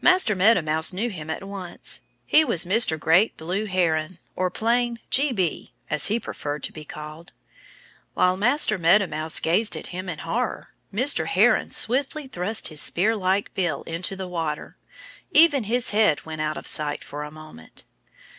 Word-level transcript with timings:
Master 0.00 0.34
Meadow 0.34 0.62
Mouse 0.62 0.94
knew 0.94 1.10
him 1.10 1.28
at 1.28 1.44
once. 1.46 2.00
He 2.24 2.42
was 2.42 2.64
Mr. 2.64 2.98
Great 2.98 3.36
Blue 3.36 3.66
Heron 3.66 4.16
or 4.34 4.50
plain 4.50 4.98
"G. 5.10 5.30
B." 5.30 5.74
as 5.90 6.06
he 6.06 6.18
preferred 6.18 6.62
to 6.62 6.72
be 6.72 6.86
called. 6.86 7.32
While 8.14 8.38
Master 8.38 8.78
Meadow 8.78 9.06
Mouse 9.06 9.38
gazed 9.40 9.76
at 9.76 9.88
him 9.88 10.08
in 10.08 10.20
horror 10.20 10.70
Mr. 10.90 11.26
Heron 11.26 11.70
swiftly 11.70 12.26
thrust 12.28 12.68
his 12.68 12.80
spearlike 12.80 13.52
bill 13.52 13.82
into 13.82 14.16
the 14.16 14.26
water. 14.26 14.78
Even 15.32 15.64
his 15.64 15.90
head 15.90 16.24
went 16.24 16.40
out 16.40 16.56
of 16.56 16.66
sight 16.66 17.04
for 17.04 17.22
a 17.22 17.30
moment. 17.30 17.84